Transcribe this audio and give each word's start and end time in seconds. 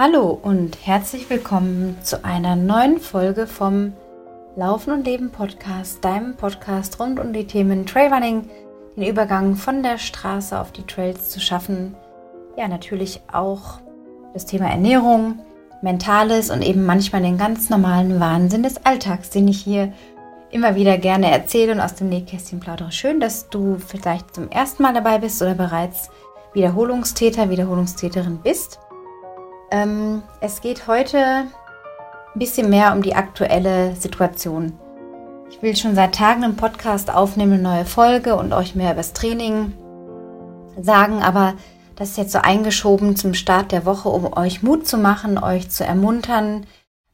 Hallo 0.00 0.38
und 0.40 0.86
herzlich 0.86 1.28
willkommen 1.28 1.98
zu 2.04 2.24
einer 2.24 2.54
neuen 2.54 3.00
Folge 3.00 3.48
vom 3.48 3.94
Laufen 4.54 4.92
und 4.92 5.04
Leben 5.04 5.32
Podcast, 5.32 6.04
deinem 6.04 6.36
Podcast 6.36 7.00
rund 7.00 7.18
um 7.18 7.32
die 7.32 7.48
Themen 7.48 7.84
Trailrunning, 7.84 8.48
den 8.94 9.08
Übergang 9.08 9.56
von 9.56 9.82
der 9.82 9.98
Straße 9.98 10.56
auf 10.56 10.70
die 10.70 10.86
Trails 10.86 11.30
zu 11.30 11.40
schaffen. 11.40 11.96
Ja, 12.56 12.68
natürlich 12.68 13.22
auch 13.32 13.80
das 14.34 14.46
Thema 14.46 14.70
Ernährung, 14.70 15.40
Mentales 15.82 16.50
und 16.50 16.62
eben 16.62 16.86
manchmal 16.86 17.22
den 17.22 17.36
ganz 17.36 17.68
normalen 17.68 18.20
Wahnsinn 18.20 18.62
des 18.62 18.86
Alltags, 18.86 19.30
den 19.30 19.48
ich 19.48 19.58
hier 19.60 19.92
immer 20.52 20.76
wieder 20.76 20.96
gerne 20.96 21.28
erzähle 21.28 21.72
und 21.72 21.80
aus 21.80 21.96
dem 21.96 22.08
Nähkästchen 22.08 22.60
plaudere. 22.60 22.92
Schön, 22.92 23.18
dass 23.18 23.48
du 23.48 23.78
vielleicht 23.84 24.32
zum 24.32 24.48
ersten 24.48 24.80
Mal 24.80 24.94
dabei 24.94 25.18
bist 25.18 25.42
oder 25.42 25.54
bereits 25.54 26.08
Wiederholungstäter, 26.52 27.50
Wiederholungstäterin 27.50 28.38
bist. 28.44 28.78
Ähm, 29.70 30.22
es 30.40 30.60
geht 30.60 30.86
heute 30.86 31.18
ein 31.18 32.38
bisschen 32.38 32.70
mehr 32.70 32.92
um 32.94 33.02
die 33.02 33.14
aktuelle 33.14 33.94
Situation. 33.96 34.72
Ich 35.50 35.60
will 35.62 35.76
schon 35.76 35.94
seit 35.94 36.14
Tagen 36.14 36.44
einen 36.44 36.56
Podcast 36.56 37.10
aufnehmen, 37.10 37.54
eine 37.54 37.62
neue 37.62 37.84
Folge 37.84 38.36
und 38.36 38.52
euch 38.52 38.74
mehr 38.74 38.92
über 38.92 38.98
das 38.98 39.12
Training 39.12 39.72
sagen, 40.80 41.22
aber 41.22 41.54
das 41.96 42.10
ist 42.10 42.16
jetzt 42.18 42.32
so 42.32 42.38
eingeschoben 42.38 43.16
zum 43.16 43.34
Start 43.34 43.72
der 43.72 43.84
Woche, 43.84 44.08
um 44.08 44.32
euch 44.36 44.62
Mut 44.62 44.86
zu 44.86 44.96
machen, 44.96 45.36
euch 45.36 45.68
zu 45.68 45.84
ermuntern, 45.84 46.66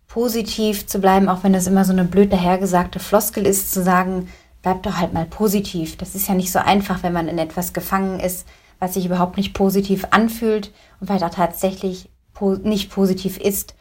positiv 0.07 0.87
zu 0.87 1.01
bleiben, 1.01 1.29
auch 1.29 1.43
wenn 1.43 1.55
das 1.55 1.67
immer 1.67 1.85
so 1.85 1.93
eine 1.93 2.05
blöd 2.05 2.33
dahergesagte 2.33 3.01
Floskel 3.01 3.47
ist, 3.47 3.73
zu 3.73 3.83
sagen, 3.83 4.29
bleibt 4.63 4.87
doch 4.87 4.99
halt 4.99 5.13
mal 5.13 5.25
positiv. 5.25 5.97
Das 5.97 6.15
ist 6.15 6.29
ja 6.29 6.35
nicht 6.35 6.53
so 6.53 6.59
einfach, 6.59 7.03
wenn 7.03 7.13
man 7.13 7.29
in 7.29 7.39
etwas 7.39 7.73
gefangen 7.73 8.21
ist, 8.21 8.47
was 8.79 8.95
sich 8.95 9.07
überhaupt 9.07 9.37
nicht 9.39 9.55
positiv 9.55 10.07
anfühlt 10.11 10.73
und 11.01 11.07
vielleicht 11.07 11.25
auch 11.25 11.31
tatsächlich 11.31 12.11
nicht 12.41 12.91
positiv 12.91 13.39
ist. 13.39 13.75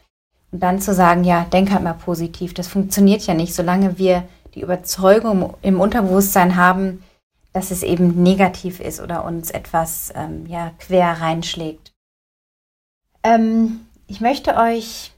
Und 0.52 0.60
dann 0.60 0.80
zu 0.80 0.94
sagen, 0.94 1.24
ja, 1.24 1.44
denk 1.44 1.72
halt 1.72 1.82
mal 1.82 1.94
positiv. 1.94 2.54
Das 2.54 2.68
funktioniert 2.68 3.26
ja 3.26 3.34
nicht, 3.34 3.54
solange 3.54 3.98
wir 3.98 4.24
die 4.54 4.60
Überzeugung 4.60 5.54
im 5.62 5.80
Unterbewusstsein 5.80 6.56
haben, 6.56 7.02
dass 7.52 7.70
es 7.70 7.82
eben 7.82 8.22
negativ 8.22 8.80
ist 8.80 9.00
oder 9.00 9.24
uns 9.24 9.50
etwas 9.50 10.12
ähm, 10.14 10.46
ja, 10.46 10.72
quer 10.78 11.20
reinschlägt. 11.20 11.92
Ähm, 13.22 13.86
ich 14.06 14.20
möchte 14.20 14.56
euch 14.56 15.12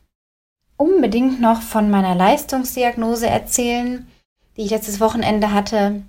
unbedingt 0.76 1.40
noch 1.40 1.62
von 1.62 1.90
meiner 1.90 2.14
Leistungsdiagnose 2.14 3.26
erzählen, 3.26 4.06
die 4.56 4.62
ich 4.62 4.70
letztes 4.70 5.00
Wochenende 5.00 5.52
hatte. 5.52 6.02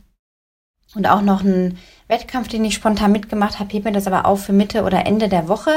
Und 0.96 1.08
auch 1.08 1.22
noch 1.22 1.42
einen 1.42 1.78
Wettkampf, 2.08 2.48
den 2.48 2.64
ich 2.64 2.76
spontan 2.76 3.12
mitgemacht 3.12 3.60
habe. 3.60 3.74
Heb 3.74 3.84
mir 3.84 3.92
das 3.92 4.08
aber 4.08 4.26
auf 4.26 4.46
für 4.46 4.54
Mitte 4.54 4.84
oder 4.84 5.06
Ende 5.06 5.28
der 5.28 5.48
Woche. 5.48 5.72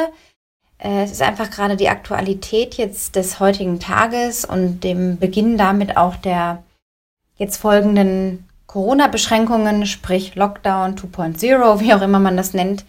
Äh, 0.83 1.05
es 1.05 1.13
ist 1.13 1.23
einfach 1.23 1.51
gerade 1.51 1.77
die 1.77 1.89
Aktualität 1.89 2.75
jetzt 2.75 3.17
des 3.17 3.39
heutigen 3.41 3.79
Tages 3.79 4.45
und 4.45 4.83
dem 4.83 5.19
Beginn 5.19 5.57
damit 5.57 5.97
auch 5.97 6.17
der 6.17 6.63
jetzt 7.37 7.59
folgenden 7.59 8.47
Corona-Beschränkungen, 8.67 9.87
sprich 9.87 10.35
Lockdown 10.35 10.97
2.0, 10.97 11.81
wie 11.81 11.95
auch 11.95 12.03
immer 12.03 12.19
man 12.19 12.37
das 12.37 12.55
nennt. 12.55 12.85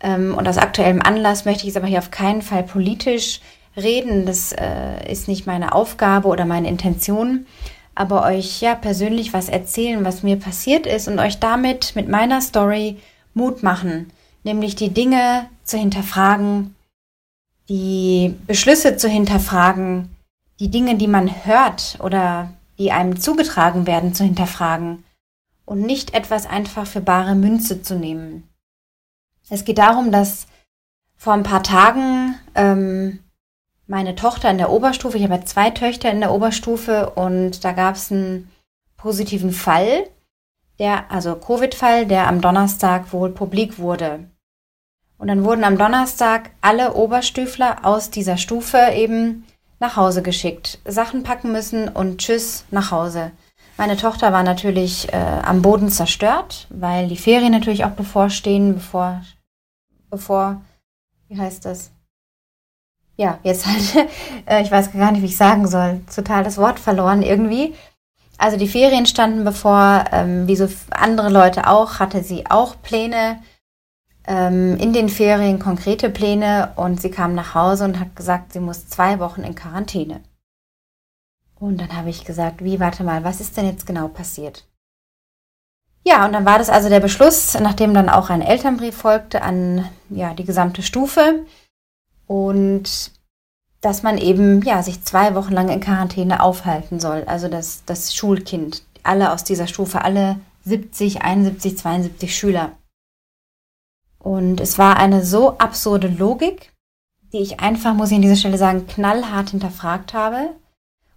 Ähm, 0.00 0.34
und 0.36 0.46
aus 0.46 0.58
aktuellem 0.58 1.02
Anlass 1.02 1.44
möchte 1.44 1.64
ich 1.64 1.70
es 1.70 1.76
aber 1.76 1.86
hier 1.86 1.98
auf 1.98 2.10
keinen 2.10 2.42
Fall 2.42 2.62
politisch 2.62 3.40
reden. 3.76 4.26
Das 4.26 4.52
äh, 4.52 5.10
ist 5.10 5.28
nicht 5.28 5.46
meine 5.46 5.74
Aufgabe 5.74 6.28
oder 6.28 6.44
meine 6.44 6.68
Intention. 6.68 7.46
Aber 7.94 8.22
euch 8.22 8.60
ja 8.60 8.76
persönlich 8.76 9.32
was 9.32 9.48
erzählen, 9.48 10.04
was 10.04 10.22
mir 10.22 10.36
passiert 10.36 10.86
ist 10.86 11.08
und 11.08 11.18
euch 11.18 11.40
damit 11.40 11.96
mit 11.96 12.08
meiner 12.08 12.40
Story 12.40 12.98
Mut 13.34 13.64
machen. 13.64 14.12
Nämlich 14.44 14.76
die 14.76 14.90
Dinge 14.90 15.46
zu 15.64 15.78
hinterfragen, 15.78 16.76
die 17.68 18.34
Beschlüsse 18.46 18.96
zu 18.96 19.08
hinterfragen, 19.08 20.16
die 20.60 20.70
Dinge, 20.70 20.96
die 20.96 21.06
man 21.06 21.44
hört 21.44 21.98
oder 22.02 22.50
die 22.78 22.92
einem 22.92 23.20
zugetragen 23.20 23.86
werden, 23.86 24.14
zu 24.14 24.24
hinterfragen 24.24 25.04
und 25.64 25.82
nicht 25.82 26.14
etwas 26.14 26.46
einfach 26.46 26.86
für 26.86 27.00
bare 27.00 27.34
Münze 27.34 27.82
zu 27.82 27.96
nehmen. 27.96 28.48
Es 29.50 29.64
geht 29.64 29.78
darum, 29.78 30.12
dass 30.12 30.46
vor 31.16 31.32
ein 31.32 31.42
paar 31.42 31.62
Tagen 31.62 32.36
ähm, 32.54 33.18
meine 33.86 34.14
Tochter 34.14 34.50
in 34.50 34.58
der 34.58 34.70
Oberstufe, 34.70 35.18
ich 35.18 35.24
habe 35.24 35.44
zwei 35.44 35.70
Töchter 35.70 36.10
in 36.10 36.20
der 36.20 36.32
Oberstufe 36.32 37.10
und 37.10 37.64
da 37.64 37.72
gab 37.72 37.96
es 37.96 38.12
einen 38.12 38.50
positiven 38.96 39.52
Fall, 39.52 40.08
der, 40.78 41.10
also 41.10 41.34
Covid-Fall, 41.34 42.06
der 42.06 42.28
am 42.28 42.40
Donnerstag 42.40 43.12
wohl 43.12 43.30
publik 43.30 43.78
wurde. 43.78 44.30
Und 45.18 45.28
dann 45.28 45.44
wurden 45.44 45.64
am 45.64 45.76
Donnerstag 45.76 46.50
alle 46.60 46.94
Oberstüfler 46.94 47.84
aus 47.84 48.10
dieser 48.10 48.36
Stufe 48.36 48.78
eben 48.94 49.44
nach 49.80 49.96
Hause 49.96 50.22
geschickt, 50.22 50.78
Sachen 50.84 51.22
packen 51.22 51.52
müssen 51.52 51.88
und 51.88 52.18
tschüss 52.18 52.64
nach 52.70 52.90
Hause. 52.90 53.32
Meine 53.76 53.96
Tochter 53.96 54.32
war 54.32 54.42
natürlich 54.42 55.12
äh, 55.12 55.16
am 55.16 55.62
Boden 55.62 55.88
zerstört, 55.88 56.66
weil 56.70 57.08
die 57.08 57.16
Ferien 57.16 57.52
natürlich 57.52 57.84
auch 57.84 57.92
bevorstehen, 57.92 58.74
bevor, 58.74 59.22
bevor, 60.10 60.60
wie 61.28 61.38
heißt 61.38 61.64
das? 61.64 61.92
Ja, 63.16 63.38
jetzt 63.44 63.66
halt, 63.66 64.08
äh, 64.46 64.62
ich 64.62 64.70
weiß 64.70 64.92
gar 64.92 65.12
nicht, 65.12 65.22
wie 65.22 65.26
ich 65.26 65.36
sagen 65.36 65.68
soll, 65.68 66.00
total 66.12 66.42
das 66.42 66.58
Wort 66.58 66.80
verloren 66.80 67.22
irgendwie. 67.22 67.74
Also 68.36 68.56
die 68.56 68.68
Ferien 68.68 69.06
standen 69.06 69.44
bevor, 69.44 70.04
ähm, 70.12 70.46
wie 70.48 70.56
so 70.56 70.68
andere 70.90 71.28
Leute 71.28 71.68
auch, 71.68 71.98
hatte 72.00 72.22
sie 72.22 72.48
auch 72.48 72.76
Pläne 72.82 73.40
in 74.28 74.92
den 74.92 75.08
Ferien 75.08 75.58
konkrete 75.58 76.10
Pläne 76.10 76.72
und 76.76 77.00
sie 77.00 77.10
kam 77.10 77.34
nach 77.34 77.54
Hause 77.54 77.84
und 77.84 77.98
hat 77.98 78.14
gesagt, 78.14 78.52
sie 78.52 78.60
muss 78.60 78.86
zwei 78.86 79.20
Wochen 79.20 79.42
in 79.42 79.54
Quarantäne. 79.54 80.20
Und 81.58 81.80
dann 81.80 81.96
habe 81.96 82.10
ich 82.10 82.24
gesagt, 82.24 82.62
wie, 82.62 82.78
warte 82.78 83.04
mal, 83.04 83.24
was 83.24 83.40
ist 83.40 83.56
denn 83.56 83.66
jetzt 83.66 83.86
genau 83.86 84.08
passiert? 84.08 84.64
Ja, 86.04 86.24
und 86.24 86.32
dann 86.32 86.46
war 86.46 86.58
das 86.58 86.70
also 86.70 86.88
der 86.88 87.00
Beschluss, 87.00 87.58
nachdem 87.60 87.92
dann 87.92 88.08
auch 88.08 88.30
ein 88.30 88.42
Elternbrief 88.42 88.96
folgte 88.96 89.42
an 89.42 89.88
ja, 90.08 90.34
die 90.34 90.44
gesamte 90.44 90.82
Stufe 90.82 91.44
und 92.26 93.12
dass 93.80 94.02
man 94.02 94.18
eben 94.18 94.62
ja, 94.62 94.82
sich 94.82 95.04
zwei 95.04 95.34
Wochen 95.34 95.52
lang 95.52 95.68
in 95.68 95.80
Quarantäne 95.80 96.42
aufhalten 96.42 96.98
soll. 96.98 97.24
Also 97.26 97.48
das, 97.48 97.82
das 97.86 98.14
Schulkind, 98.14 98.82
alle 99.02 99.32
aus 99.32 99.44
dieser 99.44 99.66
Stufe, 99.66 100.02
alle 100.02 100.38
70, 100.64 101.22
71, 101.22 101.78
72 101.78 102.36
Schüler. 102.36 102.72
Und 104.18 104.60
es 104.60 104.78
war 104.78 104.96
eine 104.96 105.24
so 105.24 105.58
absurde 105.58 106.08
Logik, 106.08 106.72
die 107.32 107.38
ich 107.38 107.60
einfach, 107.60 107.94
muss 107.94 108.10
ich 108.10 108.16
an 108.16 108.22
dieser 108.22 108.36
Stelle 108.36 108.58
sagen, 108.58 108.86
knallhart 108.86 109.50
hinterfragt 109.50 110.14
habe. 110.14 110.50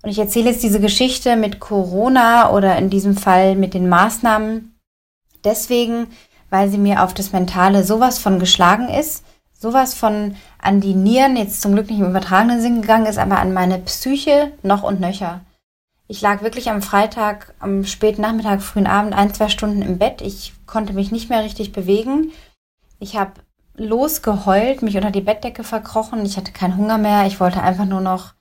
Und 0.04 0.10
ich 0.10 0.20
erzähle 0.20 0.50
jetzt 0.50 0.64
diese 0.64 0.80
Geschichte 0.80 1.36
mit 1.36 1.60
Corona 1.60 2.52
oder 2.52 2.78
in 2.78 2.90
diesem 2.90 3.16
Fall 3.16 3.56
mit 3.56 3.74
den 3.74 3.88
Maßnahmen 3.88 4.76
deswegen, 5.44 6.08
weil 6.50 6.70
sie 6.70 6.78
mir 6.78 7.04
auf 7.04 7.14
das 7.14 7.32
Mentale 7.32 7.84
sowas 7.84 8.20
von 8.20 8.40
geschlagen 8.40 8.90
ist, 8.90 9.24
sowas 9.54 9.94
von 9.94 10.36
an 10.60 10.82
die 10.82 10.96
Nieren, 10.96 11.38
jetzt 11.38 11.62
zum 11.62 11.74
Glück 11.74 11.90
nicht 11.90 12.00
im 12.00 12.10
übertragenen 12.10 12.62
Sinn 12.62 12.82
gegangen 12.82 13.06
ist, 13.06 13.20
aber 13.20 13.40
an 13.40 13.54
meine 13.54 13.78
Psyche 13.80 14.52
noch 14.64 14.84
und 14.84 15.00
nöcher. 15.00 15.42
Ich 16.08 16.20
lag 16.20 16.42
wirklich 16.42 16.70
am 16.70 16.82
Freitag, 16.82 17.54
am 17.60 17.86
späten 17.86 18.22
Nachmittag, 18.22 18.62
frühen 18.62 18.88
Abend, 18.88 19.14
ein, 19.14 19.34
zwei 19.34 19.48
Stunden 19.48 19.82
im 19.82 19.98
Bett. 19.98 20.22
Ich 20.22 20.54
konnte 20.66 20.92
mich 20.92 21.12
nicht 21.12 21.30
mehr 21.30 21.44
richtig 21.44 21.72
bewegen. 21.72 22.32
Ich 23.02 23.18
habe 23.18 23.32
losgeheult, 23.78 24.84
mich 24.84 24.96
unter 24.96 25.10
die 25.10 25.22
Bettdecke 25.22 25.64
verkrochen. 25.64 26.24
Ich 26.24 26.38
hatte 26.38 26.52
keinen 26.52 26.78
Hunger 26.78 27.00
mehr. 27.00 27.26
Ich 27.26 27.40
wollte 27.40 27.64
einfach 27.64 27.86
nur 27.86 28.00
noch 28.00 28.34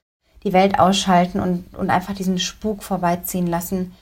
die 0.45 0.53
Welt 0.53 0.79
ausschalten 0.79 1.41
und, 1.41 1.75
und 1.75 1.89
einfach 1.89 2.15
diesen 2.15 2.39
Spuk 2.39 2.83
vorbeiziehen 2.83 3.47
lassen. 3.47 3.95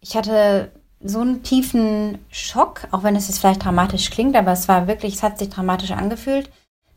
Ich 0.00 0.16
hatte 0.16 0.70
so 1.00 1.20
einen 1.20 1.42
tiefen 1.42 2.18
Schock, 2.30 2.86
auch 2.92 3.02
wenn 3.02 3.16
es 3.16 3.26
jetzt 3.26 3.40
vielleicht 3.40 3.64
dramatisch 3.64 4.10
klingt, 4.10 4.36
aber 4.36 4.52
es 4.52 4.68
war 4.68 4.86
wirklich, 4.86 5.14
es 5.14 5.24
hat 5.24 5.40
sich 5.40 5.48
dramatisch 5.48 5.90
angefühlt. 5.90 6.48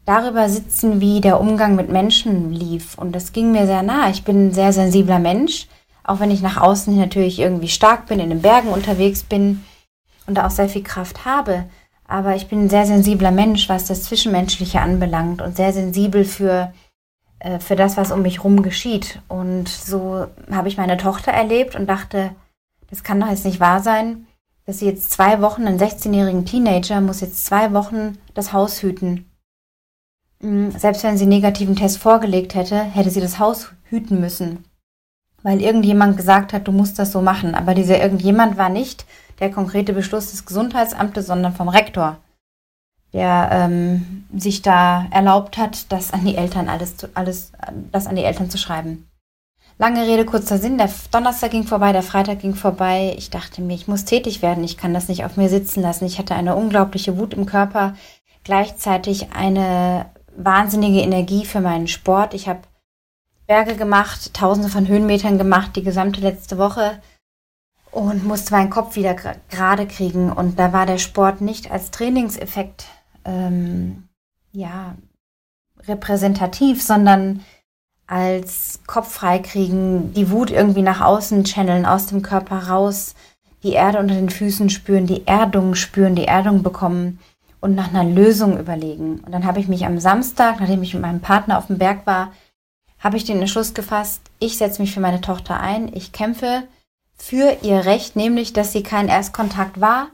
Darüber 0.06 0.48
sitzen, 0.48 1.02
wie 1.02 1.22
der 1.22 1.40
Umgang 1.42 1.76
mit 1.76 1.90
Menschen 1.90 2.54
lief. 2.54 3.00
Und 3.00 3.14
das 3.14 3.34
ging 3.34 3.52
mir 3.52 3.66
sehr 3.66 3.82
nah. 3.82 4.12
Ich 4.12 4.24
bin 4.24 4.50
ein 4.50 4.54
sehr 4.54 4.72
sensibler 4.74 5.18
Mensch, 5.18 5.66
auch 6.04 6.20
wenn 6.20 6.30
ich 6.30 6.44
nach 6.44 6.58
außen 6.58 6.96
natürlich 6.96 7.40
irgendwie 7.40 7.68
stark 7.68 8.06
bin, 8.06 8.20
in 8.20 8.30
den 8.30 8.44
Bergen 8.44 8.70
unterwegs 8.70 9.24
bin 9.24 9.66
und 10.28 10.36
da 10.36 10.46
auch 10.46 10.52
sehr 10.52 10.70
viel 10.70 10.84
Kraft 10.84 11.26
habe. 11.26 11.66
Aber 12.08 12.36
ich 12.36 12.48
bin 12.48 12.66
ein 12.66 12.70
sehr 12.70 12.86
sensibler 12.86 13.32
Mensch, 13.32 13.68
was 13.68 13.86
das 13.86 14.04
Zwischenmenschliche 14.04 14.80
anbelangt 14.80 15.42
und 15.42 15.58
sehr 15.58 15.74
sensibel 15.74 16.24
für, 16.24 16.74
äh, 17.40 17.60
für 17.60 17.76
das, 17.76 17.98
was 17.98 18.12
um 18.12 18.22
mich 18.22 18.44
rum 18.44 18.62
geschieht. 18.62 19.22
Und 19.28 19.68
so 19.70 20.28
habe 20.52 20.68
ich 20.68 20.78
meine 20.78 20.98
Tochter 20.98 21.32
erlebt 21.32 21.76
und 21.76 21.88
dachte, 21.88 22.32
das 22.90 23.04
kann 23.04 23.20
doch 23.20 23.30
jetzt 23.30 23.46
nicht 23.46 23.60
wahr 23.60 23.82
sein, 23.82 24.28
dass 24.66 24.80
sie 24.80 24.86
jetzt 24.86 25.12
zwei 25.12 25.42
Wochen, 25.42 25.66
einen 25.66 25.80
16-jährigen 25.80 26.46
Teenager, 26.46 27.02
muss 27.02 27.22
jetzt 27.22 27.46
zwei 27.46 27.74
Wochen 27.74 28.18
das 28.34 28.54
Haus 28.54 28.82
hüten. 28.82 29.30
Hm, 30.42 30.72
selbst 30.72 31.04
wenn 31.04 31.18
sie 31.18 31.24
einen 31.24 31.30
negativen 31.30 31.76
Test 31.76 31.98
vorgelegt 31.98 32.56
hätte, 32.56 32.82
hätte 32.82 33.10
sie 33.10 33.22
das 33.22 33.40
Haus 33.40 33.72
hüten 33.84 34.20
müssen. 34.20 34.64
Weil 35.46 35.62
irgendjemand 35.62 36.18
gesagt 36.18 36.54
hat, 36.54 36.68
du 36.68 36.72
musst 36.72 36.98
das 36.98 37.12
so 37.12 37.22
machen. 37.22 37.54
Aber 37.54 37.76
dieser 37.76 38.02
irgendjemand 38.02 38.58
war 38.58 38.70
nicht 38.70 39.06
der 39.40 39.52
konkrete 39.52 39.94
Beschluss 39.94 40.32
des 40.32 40.48
Gesundheitsamtes, 40.48 41.28
sondern 41.28 41.54
vom 41.54 41.70
Rektor. 41.70 42.18
der 43.16 43.50
ähm, 43.52 44.26
sich 44.36 44.62
da 44.62 45.08
erlaubt 45.10 45.58
hat, 45.58 45.90
das 45.92 46.12
an 46.12 46.26
die 46.26 46.36
Eltern 46.36 46.68
alles, 46.68 46.98
zu, 46.98 47.08
alles, 47.14 47.54
das 47.92 48.08
an 48.08 48.18
die 48.18 48.26
Eltern 48.26 48.50
zu 48.50 48.58
schreiben. 48.58 49.08
Lange 49.78 50.06
Rede, 50.06 50.26
kurzer 50.26 50.58
Sinn. 50.58 50.78
Der 50.78 50.90
Donnerstag 51.12 51.52
ging 51.52 51.64
vorbei, 51.64 51.94
der 51.94 52.04
Freitag 52.04 52.40
ging 52.40 52.56
vorbei. 52.56 53.14
Ich 53.18 53.30
dachte 53.30 53.62
mir, 53.62 53.76
ich 53.76 53.88
muss 53.88 54.04
tätig 54.04 54.42
werden. 54.42 54.66
Ich 54.66 54.78
kann 54.78 54.94
das 54.94 55.08
nicht 55.08 55.24
auf 55.24 55.38
mir 55.38 55.48
sitzen 55.48 55.82
lassen. 55.82 56.06
Ich 56.06 56.20
hatte 56.20 56.36
eine 56.36 56.56
unglaubliche 56.56 57.18
Wut 57.18 57.34
im 57.34 57.46
Körper, 57.46 57.96
gleichzeitig 58.44 59.32
eine 59.34 60.08
wahnsinnige 60.36 61.00
Energie 61.00 61.46
für 61.46 61.62
meinen 61.62 61.88
Sport. 61.88 62.34
Ich 62.34 62.50
habe 62.50 62.60
Berge 63.48 63.76
gemacht, 63.76 64.34
tausende 64.34 64.70
von 64.70 64.88
Höhenmetern 64.88 65.38
gemacht, 65.38 65.76
die 65.76 65.84
gesamte 65.84 66.22
letzte 66.22 66.58
Woche 66.58 67.00
und 67.92 68.26
musste 68.26 68.54
meinen 68.54 68.70
Kopf 68.70 68.96
wieder 68.96 69.16
gerade 69.50 69.88
kriegen. 69.88 70.32
Und 70.32 70.60
da 70.60 70.74
war 70.74 70.86
der 70.86 70.98
Sport 70.98 71.42
nicht 71.42 71.72
als 71.72 71.92
Trainingseffekt 71.92 72.86
ähm, 73.24 74.08
ja, 74.52 74.96
repräsentativ, 75.88 76.82
sondern 76.82 77.42
als 78.08 78.82
Kopf 78.86 79.14
freikriegen, 79.14 80.14
die 80.14 80.30
Wut 80.30 80.52
irgendwie 80.52 80.82
nach 80.82 81.02
außen 81.02 81.44
channeln, 81.44 81.86
aus 81.86 82.08
dem 82.08 82.22
Körper 82.22 82.68
raus, 82.68 83.16
die 83.64 83.74
Erde 83.74 84.00
unter 84.00 84.14
den 84.14 84.30
Füßen 84.30 84.70
spüren, 84.70 85.08
die 85.08 85.26
Erdung 85.26 85.74
spüren, 85.74 86.16
die 86.16 86.26
Erdung 86.26 86.62
bekommen 86.62 87.20
und 87.62 87.74
nach 87.74 87.90
einer 87.90 88.04
Lösung 88.04 88.60
überlegen. 88.60 89.22
Und 89.26 89.32
dann 89.32 89.46
habe 89.46 89.60
ich 89.60 89.68
mich 89.68 89.86
am 89.86 90.00
Samstag, 90.00 90.60
nachdem 90.60 90.84
ich 90.84 90.94
mit 90.94 91.02
meinem 91.02 91.22
Partner 91.22 91.58
auf 91.58 91.68
dem 91.68 91.80
Berg 91.80 92.06
war, 92.06 92.32
habe 93.06 93.18
ich 93.18 93.24
den 93.24 93.40
Entschluss 93.40 93.76
gefasst, 93.76 94.20
ich 94.40 94.58
setze 94.58 94.82
mich 94.82 94.92
für 94.92 95.00
meine 95.00 95.22
Tochter 95.22 95.60
ein, 95.60 95.96
ich 95.96 96.12
kämpfe 96.12 96.64
für 97.16 97.56
ihr 97.62 97.86
Recht, 97.86 98.16
nämlich, 98.16 98.52
dass 98.52 98.72
sie 98.72 98.82
kein 98.82 99.10
Erstkontakt 99.10 99.80
war, 99.80 100.08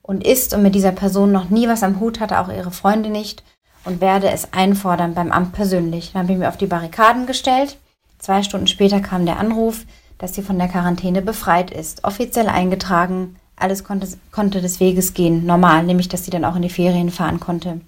und 0.00 0.26
ist 0.26 0.54
und 0.54 0.62
mit 0.62 0.74
dieser 0.74 0.92
Person 0.92 1.30
noch 1.30 1.50
nie 1.50 1.68
was 1.68 1.82
am 1.82 2.00
Hut 2.00 2.20
hatte, 2.20 2.40
auch 2.40 2.48
ihre 2.48 2.70
Freunde 2.70 3.10
nicht, 3.10 3.44
und 3.84 4.00
werde 4.00 4.30
es 4.30 4.54
einfordern 4.54 5.12
beim 5.12 5.30
Amt 5.30 5.52
persönlich. 5.52 6.12
Dann 6.12 6.22
habe 6.22 6.32
ich 6.32 6.38
mir 6.38 6.48
auf 6.48 6.56
die 6.56 6.66
Barrikaden 6.66 7.26
gestellt. 7.26 7.76
Zwei 8.18 8.42
Stunden 8.42 8.66
später 8.66 9.00
kam 9.00 9.26
der 9.26 9.38
Anruf, 9.38 9.84
dass 10.16 10.34
sie 10.34 10.42
von 10.42 10.58
der 10.58 10.68
Quarantäne 10.68 11.20
befreit 11.20 11.70
ist, 11.70 12.02
offiziell 12.02 12.48
eingetragen. 12.48 13.36
Alles 13.56 13.84
konnte, 13.84 14.08
konnte 14.30 14.62
des 14.62 14.80
Weges 14.80 15.12
gehen, 15.12 15.44
normal, 15.44 15.82
nämlich 15.82 16.08
dass 16.08 16.24
sie 16.24 16.30
dann 16.30 16.46
auch 16.46 16.56
in 16.56 16.62
die 16.62 16.70
Ferien 16.70 17.10
fahren 17.10 17.40
konnte. 17.40 17.82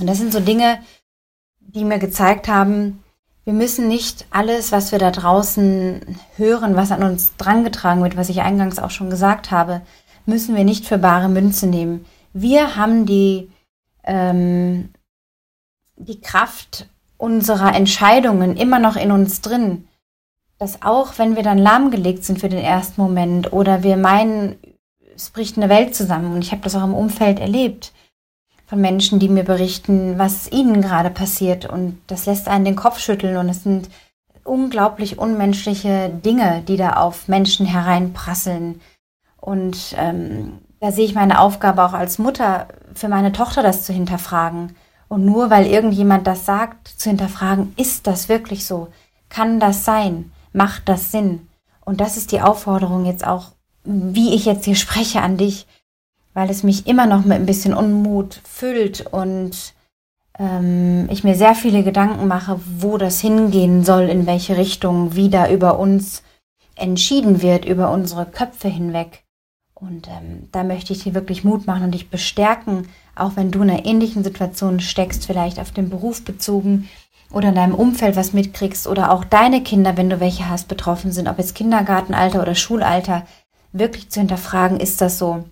Und 0.00 0.08
das 0.08 0.18
sind 0.18 0.32
so 0.32 0.40
Dinge, 0.40 0.80
die 1.60 1.84
mir 1.84 2.00
gezeigt 2.00 2.48
haben, 2.48 3.04
wir 3.44 3.52
müssen 3.52 3.88
nicht 3.88 4.26
alles, 4.30 4.70
was 4.70 4.92
wir 4.92 4.98
da 4.98 5.10
draußen 5.10 6.00
hören, 6.36 6.76
was 6.76 6.92
an 6.92 7.02
uns 7.02 7.36
drangetragen 7.36 8.02
wird, 8.02 8.16
was 8.16 8.28
ich 8.28 8.42
eingangs 8.42 8.78
auch 8.78 8.90
schon 8.90 9.10
gesagt 9.10 9.50
habe, 9.50 9.80
müssen 10.26 10.54
wir 10.54 10.64
nicht 10.64 10.86
für 10.86 10.98
bare 10.98 11.28
Münze 11.28 11.66
nehmen. 11.66 12.04
Wir 12.32 12.76
haben 12.76 13.06
die, 13.06 13.50
ähm, 14.04 14.90
die 15.96 16.20
Kraft 16.20 16.86
unserer 17.16 17.74
Entscheidungen 17.74 18.56
immer 18.56 18.78
noch 18.78 18.96
in 18.96 19.12
uns 19.12 19.40
drin. 19.40 19.88
Dass 20.58 20.82
auch 20.82 21.18
wenn 21.18 21.36
wir 21.36 21.42
dann 21.42 21.58
lahmgelegt 21.58 22.24
sind 22.24 22.38
für 22.38 22.50
den 22.50 22.62
ersten 22.62 23.00
Moment 23.00 23.52
oder 23.52 23.82
wir 23.82 23.96
meinen, 23.96 24.56
es 25.14 25.30
bricht 25.30 25.56
eine 25.56 25.70
Welt 25.70 25.94
zusammen, 25.94 26.34
und 26.34 26.44
ich 26.44 26.52
habe 26.52 26.62
das 26.62 26.76
auch 26.76 26.84
im 26.84 26.94
Umfeld 26.94 27.40
erlebt, 27.40 27.92
von 28.70 28.80
Menschen, 28.80 29.18
die 29.18 29.28
mir 29.28 29.42
berichten, 29.42 30.16
was 30.16 30.50
ihnen 30.52 30.80
gerade 30.80 31.10
passiert. 31.10 31.66
Und 31.66 32.00
das 32.06 32.26
lässt 32.26 32.46
einen 32.46 32.64
den 32.64 32.76
Kopf 32.76 33.00
schütteln. 33.00 33.36
Und 33.36 33.48
es 33.48 33.64
sind 33.64 33.90
unglaublich 34.44 35.18
unmenschliche 35.18 36.08
Dinge, 36.08 36.62
die 36.68 36.76
da 36.76 36.92
auf 36.92 37.26
Menschen 37.26 37.66
hereinprasseln. 37.66 38.80
Und 39.40 39.96
ähm, 39.98 40.60
da 40.78 40.92
sehe 40.92 41.04
ich 41.04 41.16
meine 41.16 41.40
Aufgabe 41.40 41.84
auch 41.84 41.94
als 41.94 42.20
Mutter, 42.20 42.68
für 42.94 43.08
meine 43.08 43.32
Tochter 43.32 43.64
das 43.64 43.82
zu 43.82 43.92
hinterfragen. 43.92 44.76
Und 45.08 45.24
nur 45.24 45.50
weil 45.50 45.66
irgendjemand 45.66 46.28
das 46.28 46.46
sagt, 46.46 46.86
zu 46.86 47.10
hinterfragen, 47.10 47.74
ist 47.76 48.06
das 48.06 48.28
wirklich 48.28 48.66
so? 48.66 48.86
Kann 49.30 49.58
das 49.58 49.84
sein? 49.84 50.30
Macht 50.52 50.88
das 50.88 51.10
Sinn? 51.10 51.48
Und 51.84 52.00
das 52.00 52.16
ist 52.16 52.30
die 52.30 52.40
Aufforderung 52.40 53.04
jetzt 53.04 53.26
auch, 53.26 53.48
wie 53.82 54.32
ich 54.32 54.44
jetzt 54.44 54.64
hier 54.64 54.76
spreche 54.76 55.22
an 55.22 55.36
dich, 55.36 55.66
weil 56.34 56.50
es 56.50 56.62
mich 56.62 56.86
immer 56.86 57.06
noch 57.06 57.24
mit 57.24 57.38
ein 57.38 57.46
bisschen 57.46 57.74
Unmut 57.74 58.40
füllt 58.44 59.06
und 59.06 59.74
ähm, 60.38 61.08
ich 61.10 61.24
mir 61.24 61.34
sehr 61.34 61.54
viele 61.54 61.82
Gedanken 61.82 62.26
mache, 62.26 62.60
wo 62.78 62.98
das 62.98 63.20
hingehen 63.20 63.84
soll, 63.84 64.04
in 64.04 64.26
welche 64.26 64.56
Richtung, 64.56 65.14
wie 65.14 65.28
da 65.28 65.50
über 65.50 65.78
uns 65.78 66.22
entschieden 66.76 67.42
wird, 67.42 67.64
über 67.64 67.90
unsere 67.90 68.26
Köpfe 68.26 68.68
hinweg. 68.68 69.24
Und 69.74 70.08
ähm, 70.08 70.48
da 70.52 70.62
möchte 70.62 70.92
ich 70.92 71.04
dir 71.04 71.14
wirklich 71.14 71.44
Mut 71.44 71.66
machen 71.66 71.84
und 71.84 71.92
dich 71.92 72.10
bestärken, 72.10 72.88
auch 73.14 73.36
wenn 73.36 73.50
du 73.50 73.62
in 73.62 73.70
einer 73.70 73.86
ähnlichen 73.86 74.24
Situation 74.24 74.80
steckst, 74.80 75.26
vielleicht 75.26 75.58
auf 75.58 75.70
den 75.70 75.88
Beruf 75.88 76.24
bezogen 76.24 76.88
oder 77.32 77.50
in 77.50 77.54
deinem 77.54 77.74
Umfeld 77.74 78.16
was 78.16 78.32
mitkriegst 78.32 78.86
oder 78.86 79.12
auch 79.12 79.24
deine 79.24 79.62
Kinder, 79.62 79.96
wenn 79.96 80.10
du 80.10 80.20
welche 80.20 80.48
hast, 80.48 80.68
betroffen 80.68 81.12
sind, 81.12 81.28
ob 81.28 81.38
jetzt 81.38 81.54
Kindergartenalter 81.54 82.42
oder 82.42 82.54
Schulalter, 82.54 83.26
wirklich 83.72 84.10
zu 84.10 84.20
hinterfragen, 84.20 84.80
ist 84.80 85.00
das 85.00 85.18
so? 85.18 85.44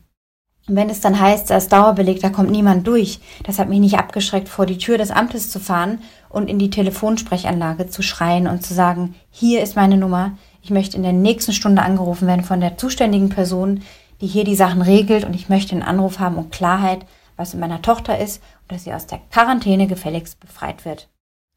Und 0.69 0.77
wenn 0.77 0.91
es 0.91 1.01
dann 1.01 1.19
heißt, 1.19 1.51
als 1.51 1.69
Dauerbeleg, 1.69 2.21
da 2.21 2.29
kommt 2.29 2.51
niemand 2.51 2.87
durch, 2.87 3.21
das 3.45 3.59
hat 3.59 3.71
mich 3.71 3.81
nicht 3.81 3.99
abgeschreckt, 3.99 4.49
vor 4.49 4.67
die 4.67 4.79
Tür 4.79 4.99
des 4.99 5.11
Amtes 5.11 5.51
zu 5.51 5.59
fahren 5.59 6.01
und 6.29 6.49
in 6.49 6.59
die 6.59 6.71
Telefonsprechanlage 6.71 7.89
zu 7.89 8.03
schreien 8.03 8.47
und 8.47 8.65
zu 8.65 8.75
sagen, 8.75 9.15
hier 9.31 9.63
ist 9.63 9.77
meine 9.77 9.97
Nummer, 9.97 10.33
ich 10.63 10.71
möchte 10.71 10.99
in 10.99 11.03
der 11.03 11.15
nächsten 11.15 11.55
Stunde 11.55 11.83
angerufen 11.83 12.29
werden 12.29 12.45
von 12.45 12.61
der 12.61 12.77
zuständigen 12.77 13.31
Person, 13.31 13.83
die 14.21 14.27
hier 14.27 14.45
die 14.45 14.57
Sachen 14.57 14.83
regelt 14.83 15.25
und 15.25 15.35
ich 15.35 15.49
möchte 15.49 15.73
einen 15.73 15.83
Anruf 15.83 16.19
haben 16.19 16.37
und 16.37 16.53
Klarheit, 16.53 17.07
was 17.37 17.55
mit 17.55 17.61
meiner 17.61 17.81
Tochter 17.81 18.19
ist 18.19 18.43
und 18.63 18.73
dass 18.73 18.85
sie 18.85 18.93
aus 18.93 19.07
der 19.07 19.21
Quarantäne 19.31 19.87
gefälligst 19.87 20.39
befreit 20.41 20.85
wird. 20.85 21.09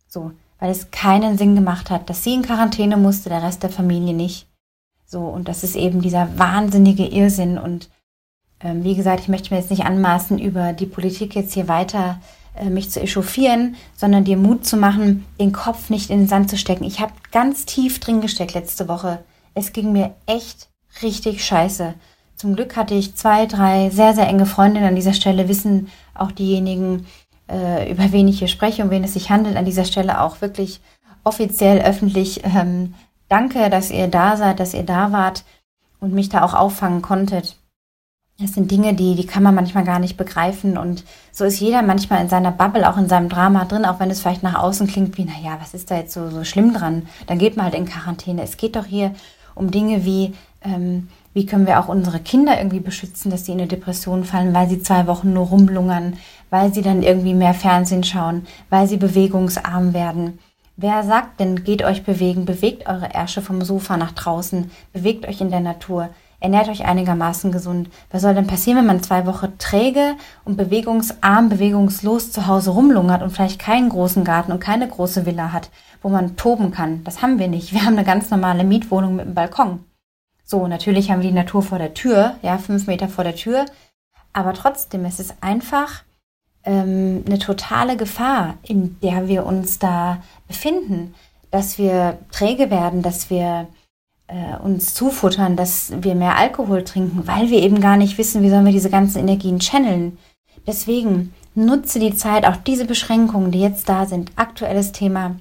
So, 0.07 0.31
weil 0.59 0.71
es 0.71 0.91
keinen 0.91 1.37
Sinn 1.37 1.55
gemacht 1.55 1.89
hat, 1.89 2.09
dass 2.09 2.23
sie 2.23 2.35
in 2.35 2.43
Quarantäne 2.43 2.95
musste, 2.95 3.29
der 3.29 3.43
Rest 3.43 3.63
der 3.63 3.69
Familie 3.69 4.13
nicht. 4.13 4.47
So, 5.05 5.21
und 5.21 5.49
das 5.49 5.63
ist 5.63 5.75
eben 5.75 6.01
dieser 6.01 6.37
wahnsinnige 6.37 7.05
Irrsinn 7.05 7.57
und 7.57 7.89
ähm, 8.63 8.83
wie 8.83 8.95
gesagt, 8.95 9.21
ich 9.21 9.27
möchte 9.27 9.53
mir 9.53 9.59
jetzt 9.59 9.71
nicht 9.71 9.85
anmaßen, 9.85 10.39
über 10.39 10.73
die 10.73 10.85
Politik 10.85 11.35
jetzt 11.35 11.53
hier 11.53 11.67
weiter 11.67 12.19
äh, 12.55 12.69
mich 12.69 12.91
zu 12.91 13.01
echauffieren, 13.01 13.75
sondern 13.95 14.23
dir 14.23 14.37
Mut 14.37 14.65
zu 14.65 14.77
machen, 14.77 15.25
den 15.39 15.53
Kopf 15.53 15.89
nicht 15.89 16.09
in 16.09 16.19
den 16.19 16.27
Sand 16.27 16.49
zu 16.49 16.57
stecken. 16.57 16.83
Ich 16.83 16.99
habe 16.99 17.13
ganz 17.31 17.65
tief 17.65 17.99
drin 17.99 18.21
gesteckt 18.21 18.53
letzte 18.53 18.87
Woche. 18.87 19.23
Es 19.53 19.73
ging 19.73 19.91
mir 19.91 20.13
echt 20.25 20.69
richtig 21.01 21.45
scheiße. 21.45 21.93
Zum 22.35 22.55
Glück 22.55 22.75
hatte 22.75 22.93
ich 22.93 23.15
zwei, 23.15 23.45
drei 23.45 23.89
sehr, 23.89 24.13
sehr 24.13 24.27
enge 24.27 24.45
Freundinnen 24.45 24.87
an 24.87 24.95
dieser 24.95 25.13
Stelle, 25.13 25.47
wissen 25.47 25.89
auch 26.13 26.31
diejenigen, 26.31 27.05
äh, 27.49 27.91
über 27.91 28.11
wen 28.11 28.27
ich 28.27 28.39
hier 28.39 28.47
spreche 28.47 28.83
und 28.83 28.89
wen 28.89 29.03
es 29.03 29.13
sich 29.13 29.29
handelt, 29.29 29.55
an 29.57 29.65
dieser 29.65 29.85
Stelle 29.85 30.21
auch 30.21 30.41
wirklich 30.41 30.81
offiziell, 31.23 31.81
öffentlich. 31.81 32.41
Ähm, 32.43 32.95
danke, 33.29 33.69
dass 33.69 33.91
ihr 33.91 34.07
da 34.07 34.37
seid, 34.37 34.59
dass 34.59 34.73
ihr 34.73 34.83
da 34.83 35.11
wart 35.11 35.43
und 35.99 36.13
mich 36.13 36.29
da 36.29 36.43
auch 36.43 36.53
auffangen 36.53 37.01
konntet. 37.01 37.57
Das 38.41 38.53
sind 38.53 38.71
Dinge, 38.71 38.95
die, 38.95 39.15
die 39.15 39.27
kann 39.27 39.43
man 39.43 39.53
manchmal 39.53 39.83
gar 39.83 39.99
nicht 39.99 40.17
begreifen. 40.17 40.77
Und 40.77 41.03
so 41.31 41.45
ist 41.45 41.59
jeder 41.59 41.83
manchmal 41.83 42.21
in 42.21 42.29
seiner 42.29 42.51
Bubble, 42.51 42.89
auch 42.89 42.97
in 42.97 43.07
seinem 43.07 43.29
Drama 43.29 43.65
drin, 43.65 43.85
auch 43.85 43.99
wenn 43.99 44.09
es 44.09 44.21
vielleicht 44.21 44.41
nach 44.41 44.55
außen 44.55 44.87
klingt 44.87 45.17
wie, 45.17 45.25
naja, 45.25 45.57
was 45.59 45.75
ist 45.75 45.91
da 45.91 45.97
jetzt 45.97 46.13
so, 46.13 46.29
so 46.29 46.43
schlimm 46.43 46.73
dran? 46.73 47.03
Dann 47.27 47.37
geht 47.37 47.55
man 47.55 47.65
halt 47.65 47.75
in 47.75 47.85
Quarantäne. 47.85 48.41
Es 48.41 48.57
geht 48.57 48.75
doch 48.75 48.85
hier 48.85 49.13
um 49.53 49.69
Dinge 49.69 50.05
wie, 50.05 50.33
ähm, 50.63 51.09
wie 51.33 51.45
können 51.45 51.67
wir 51.67 51.79
auch 51.79 51.87
unsere 51.87 52.19
Kinder 52.19 52.57
irgendwie 52.57 52.79
beschützen, 52.79 53.29
dass 53.29 53.45
sie 53.45 53.51
in 53.51 53.59
eine 53.59 53.67
Depression 53.67 54.23
fallen, 54.23 54.53
weil 54.53 54.67
sie 54.67 54.81
zwei 54.81 55.05
Wochen 55.05 55.33
nur 55.33 55.47
rumlungern, 55.47 56.17
weil 56.49 56.73
sie 56.73 56.81
dann 56.81 57.03
irgendwie 57.03 57.35
mehr 57.35 57.53
Fernsehen 57.53 58.03
schauen, 58.03 58.47
weil 58.69 58.87
sie 58.87 58.97
bewegungsarm 58.97 59.93
werden. 59.93 60.39
Wer 60.77 61.03
sagt 61.03 61.39
denn, 61.39 61.63
geht 61.63 61.83
euch 61.83 62.03
bewegen, 62.03 62.45
bewegt 62.45 62.87
eure 62.87 63.13
Ärsche 63.13 63.41
vom 63.41 63.61
Sofa 63.61 63.97
nach 63.97 64.13
draußen, 64.13 64.71
bewegt 64.93 65.27
euch 65.27 65.41
in 65.41 65.51
der 65.51 65.59
Natur, 65.59 66.09
ernährt 66.41 66.67
euch 66.67 66.85
einigermaßen 66.85 67.51
gesund. 67.51 67.89
Was 68.09 68.23
soll 68.23 68.33
denn 68.33 68.47
passieren, 68.47 68.79
wenn 68.79 68.87
man 68.87 69.03
zwei 69.03 69.25
Wochen 69.25 69.57
träge 69.57 70.15
und 70.43 70.57
bewegungsarm, 70.57 71.47
bewegungslos 71.47 72.31
zu 72.31 72.47
Hause 72.47 72.71
rumlungert 72.71 73.21
und 73.21 73.29
vielleicht 73.29 73.59
keinen 73.59 73.87
großen 73.87 74.25
Garten 74.25 74.51
und 74.51 74.59
keine 74.59 74.87
große 74.87 75.25
Villa 75.25 75.53
hat, 75.53 75.69
wo 76.01 76.09
man 76.09 76.35
toben 76.35 76.71
kann? 76.71 77.03
Das 77.05 77.21
haben 77.21 77.39
wir 77.39 77.47
nicht. 77.47 77.71
Wir 77.71 77.85
haben 77.85 77.93
eine 77.93 78.03
ganz 78.03 78.29
normale 78.29 78.65
Mietwohnung 78.65 79.15
mit 79.15 79.25
einem 79.27 79.35
Balkon. 79.35 79.85
So, 80.43 80.67
natürlich 80.67 81.09
haben 81.09 81.21
wir 81.21 81.29
die 81.29 81.35
Natur 81.35 81.61
vor 81.61 81.77
der 81.77 81.93
Tür, 81.93 82.35
ja, 82.41 82.57
fünf 82.57 82.87
Meter 82.87 83.07
vor 83.07 83.23
der 83.23 83.35
Tür. 83.35 83.65
Aber 84.33 84.53
trotzdem, 84.53 85.05
es 85.05 85.19
ist 85.19 85.35
einfach 85.41 86.03
ähm, 86.63 87.23
eine 87.25 87.39
totale 87.39 87.95
Gefahr, 87.95 88.55
in 88.63 88.99
der 89.01 89.27
wir 89.27 89.45
uns 89.45 89.79
da 89.79 90.17
befinden, 90.47 91.13
dass 91.51 91.77
wir 91.77 92.17
träge 92.31 92.71
werden, 92.71 93.01
dass 93.01 93.29
wir 93.29 93.67
uns 94.63 94.93
zufuttern, 94.93 95.55
dass 95.55 95.91
wir 96.01 96.15
mehr 96.15 96.37
Alkohol 96.37 96.83
trinken, 96.83 97.27
weil 97.27 97.49
wir 97.49 97.59
eben 97.59 97.81
gar 97.81 97.97
nicht 97.97 98.17
wissen, 98.17 98.41
wie 98.43 98.49
sollen 98.49 98.65
wir 98.65 98.71
diese 98.71 98.89
ganzen 98.89 99.19
Energien 99.19 99.59
channeln. 99.59 100.17
Deswegen 100.65 101.33
nutze 101.53 101.99
die 101.99 102.15
Zeit, 102.15 102.45
auch 102.45 102.55
diese 102.55 102.85
Beschränkungen, 102.85 103.51
die 103.51 103.59
jetzt 103.59 103.89
da 103.89 104.05
sind, 104.05 104.31
aktuelles 104.37 104.93
Thema. 104.93 105.35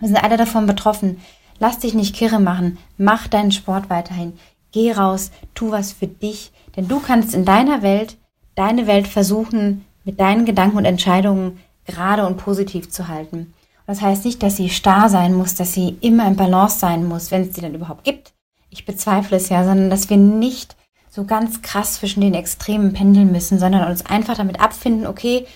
Wir 0.00 0.08
sind 0.08 0.22
alle 0.22 0.36
davon 0.36 0.66
betroffen. 0.66 1.20
Lass 1.58 1.78
dich 1.78 1.94
nicht 1.94 2.14
kirre 2.14 2.40
machen. 2.40 2.78
Mach 2.98 3.28
deinen 3.28 3.52
Sport 3.52 3.88
weiterhin. 3.88 4.34
Geh 4.72 4.92
raus, 4.92 5.30
tu 5.54 5.70
was 5.70 5.92
für 5.92 6.06
dich, 6.06 6.52
denn 6.76 6.88
du 6.88 7.00
kannst 7.00 7.34
in 7.34 7.44
deiner 7.44 7.82
Welt, 7.82 8.18
deine 8.56 8.86
Welt 8.86 9.06
versuchen, 9.06 9.84
mit 10.04 10.20
deinen 10.20 10.44
Gedanken 10.44 10.76
und 10.78 10.84
Entscheidungen 10.84 11.58
gerade 11.86 12.26
und 12.26 12.36
positiv 12.36 12.90
zu 12.90 13.08
halten. 13.08 13.54
Das 13.86 14.00
heißt 14.00 14.24
nicht, 14.24 14.42
dass 14.42 14.56
sie 14.56 14.68
starr 14.68 15.08
sein 15.08 15.34
muss, 15.34 15.54
dass 15.54 15.72
sie 15.72 15.96
immer 16.00 16.26
im 16.26 16.36
Balance 16.36 16.78
sein 16.78 17.06
muss, 17.06 17.30
wenn 17.30 17.42
es 17.42 17.54
sie 17.54 17.60
dann 17.60 17.74
überhaupt 17.74 18.04
gibt. 18.04 18.32
Ich 18.70 18.84
bezweifle 18.84 19.36
es 19.36 19.48
ja, 19.48 19.64
sondern 19.64 19.90
dass 19.90 20.10
wir 20.10 20.16
nicht 20.16 20.76
so 21.08 21.24
ganz 21.24 21.62
krass 21.62 21.94
zwischen 21.94 22.20
den 22.20 22.34
Extremen 22.34 22.92
pendeln 22.92 23.32
müssen, 23.32 23.58
sondern 23.58 23.88
uns 23.88 24.04
einfach 24.04 24.36
damit 24.36 24.60
abfinden, 24.60 25.06
okay, 25.06 25.46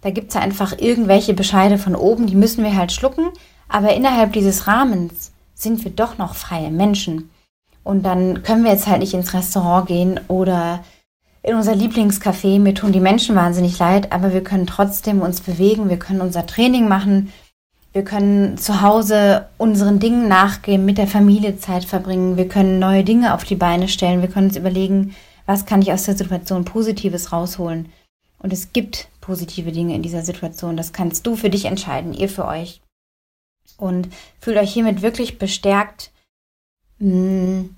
da 0.00 0.10
gibt 0.10 0.28
es 0.28 0.34
ja 0.34 0.40
einfach 0.40 0.78
irgendwelche 0.78 1.34
Bescheide 1.34 1.76
von 1.76 1.94
oben, 1.94 2.26
die 2.26 2.36
müssen 2.36 2.64
wir 2.64 2.74
halt 2.74 2.90
schlucken, 2.90 3.28
aber 3.68 3.92
innerhalb 3.92 4.32
dieses 4.32 4.66
Rahmens 4.66 5.32
sind 5.54 5.84
wir 5.84 5.90
doch 5.90 6.16
noch 6.16 6.34
freie 6.34 6.70
Menschen. 6.70 7.28
Und 7.84 8.04
dann 8.04 8.42
können 8.42 8.64
wir 8.64 8.72
jetzt 8.72 8.86
halt 8.86 9.00
nicht 9.00 9.14
ins 9.14 9.34
Restaurant 9.34 9.86
gehen 9.86 10.20
oder 10.28 10.84
in 11.42 11.54
unser 11.54 11.72
Lieblingscafé. 11.72 12.58
Mir 12.58 12.74
tun 12.74 12.92
die 12.92 13.00
Menschen 13.00 13.36
wahnsinnig 13.36 13.78
leid, 13.78 14.12
aber 14.12 14.32
wir 14.32 14.42
können 14.42 14.66
trotzdem 14.66 15.20
uns 15.20 15.40
bewegen, 15.40 15.88
wir 15.88 15.98
können 15.98 16.20
unser 16.20 16.46
Training 16.46 16.88
machen, 16.88 17.32
wir 17.92 18.04
können 18.04 18.56
zu 18.56 18.82
Hause 18.82 19.48
unseren 19.58 19.98
Dingen 19.98 20.28
nachgehen, 20.28 20.84
mit 20.84 20.98
der 20.98 21.08
Familie 21.08 21.58
Zeit 21.58 21.84
verbringen, 21.84 22.36
wir 22.36 22.48
können 22.48 22.78
neue 22.78 23.04
Dinge 23.04 23.34
auf 23.34 23.44
die 23.44 23.56
Beine 23.56 23.88
stellen, 23.88 24.22
wir 24.22 24.28
können 24.28 24.48
uns 24.48 24.56
überlegen, 24.56 25.14
was 25.46 25.66
kann 25.66 25.82
ich 25.82 25.92
aus 25.92 26.04
der 26.04 26.16
Situation 26.16 26.64
Positives 26.64 27.32
rausholen. 27.32 27.90
Und 28.38 28.52
es 28.52 28.72
gibt 28.72 29.08
positive 29.20 29.72
Dinge 29.72 29.94
in 29.94 30.02
dieser 30.02 30.22
Situation. 30.22 30.76
Das 30.76 30.92
kannst 30.92 31.26
du 31.26 31.36
für 31.36 31.50
dich 31.50 31.66
entscheiden, 31.66 32.14
ihr 32.14 32.28
für 32.28 32.46
euch. 32.46 32.80
Und 33.76 34.08
fühlt 34.40 34.56
euch 34.56 34.72
hiermit 34.72 35.02
wirklich 35.02 35.38
bestärkt, 35.38 36.10
mh, 36.98 37.14
mm, 37.14 37.76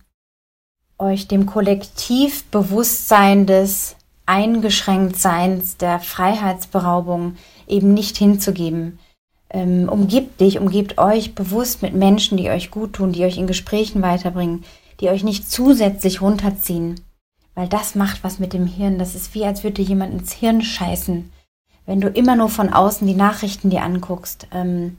euch 0.98 1.26
dem 1.26 1.46
Kollektivbewusstsein 1.46 3.46
des 3.46 3.96
Eingeschränktseins, 4.26 5.78
der 5.78 5.98
Freiheitsberaubung 5.98 7.36
eben 7.66 7.92
nicht 7.92 8.16
hinzugeben. 8.16 9.00
Ähm, 9.52 9.88
umgibt 9.88 10.40
dich, 10.40 10.58
umgibt 10.58 10.96
euch 10.98 11.34
bewusst 11.34 11.82
mit 11.82 11.94
Menschen, 11.94 12.38
die 12.38 12.48
euch 12.48 12.70
gut 12.70 12.94
tun, 12.94 13.12
die 13.12 13.24
euch 13.24 13.36
in 13.36 13.46
Gesprächen 13.46 14.00
weiterbringen, 14.00 14.64
die 15.00 15.10
euch 15.10 15.24
nicht 15.24 15.50
zusätzlich 15.50 16.22
runterziehen. 16.22 17.00
Weil 17.54 17.68
das 17.68 17.94
macht 17.94 18.24
was 18.24 18.38
mit 18.38 18.54
dem 18.54 18.66
Hirn. 18.66 18.98
Das 18.98 19.14
ist 19.14 19.34
wie, 19.34 19.44
als 19.44 19.62
würde 19.62 19.82
jemand 19.82 20.14
ins 20.14 20.32
Hirn 20.32 20.62
scheißen. 20.62 21.30
Wenn 21.84 22.00
du 22.00 22.08
immer 22.08 22.34
nur 22.34 22.48
von 22.48 22.72
außen 22.72 23.06
die 23.06 23.14
Nachrichten 23.14 23.68
dir 23.68 23.82
anguckst, 23.82 24.46
ähm, 24.52 24.96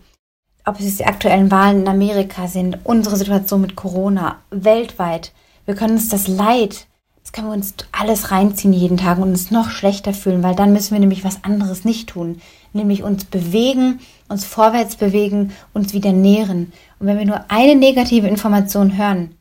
ob 0.66 0.80
es 0.80 0.98
die 0.98 1.06
aktuellen 1.06 1.50
Wahlen 1.50 1.82
in 1.82 1.88
Amerika 1.88 2.48
sind, 2.48 2.78
unsere 2.84 3.16
Situation 3.18 3.62
mit 3.62 3.76
Corona, 3.76 4.38
weltweit, 4.52 5.32
wir 5.66 5.76
können 5.76 5.96
uns 5.96 6.10
das 6.10 6.28
Leid, 6.28 6.88
das 7.24 7.32
können 7.32 7.48
wir 7.48 7.54
uns 7.54 7.74
alles 7.94 8.32
reinziehen 8.32 8.74
jeden 8.74 8.98
Tag 8.98 9.18
und 9.18 9.30
uns 9.30 9.50
noch 9.50 9.70
schlechter 9.70 10.14
fühlen, 10.14 10.44
weil 10.44 10.56
dann 10.56 10.74
müssen 10.74 10.92
wir 10.92 11.00
nämlich 11.00 11.24
was 11.24 11.44
anderes 11.44 11.86
nicht 11.86 12.10
tun, 12.10 12.42
nämlich 12.74 13.02
uns 13.02 13.24
bewegen, 13.26 14.00
uns 14.28 14.44
vorwärts 14.46 14.98
bewegen, 14.98 15.54
uns 15.74 15.94
wieder 15.94 16.12
nähren. 16.12 16.74
Und 17.00 17.08
wenn 17.08 17.18
wir 17.18 17.26
nur 17.26 17.46
eine 17.50 17.76
negative 17.76 18.28
Information 18.28 18.98
hören, 18.98 19.36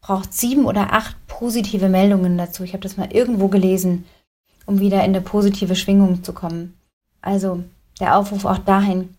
braucht 0.00 0.34
sieben 0.34 0.64
oder 0.64 0.92
acht 0.92 1.16
positive 1.26 1.88
Meldungen 1.88 2.36
dazu. 2.36 2.64
Ich 2.64 2.72
habe 2.72 2.82
das 2.82 2.96
mal 2.96 3.12
irgendwo 3.12 3.48
gelesen, 3.48 4.04
um 4.66 4.80
wieder 4.80 4.98
in 4.98 5.14
eine 5.14 5.20
positive 5.20 5.76
Schwingung 5.76 6.24
zu 6.24 6.32
kommen. 6.32 6.74
Also 7.20 7.62
der 8.00 8.16
Aufruf 8.16 8.44
auch 8.44 8.58
dahin. 8.58 9.14